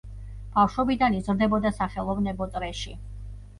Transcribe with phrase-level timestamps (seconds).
[0.55, 2.99] ბავშვობიდან იზრდებოდა სახელოვნებო წრეში.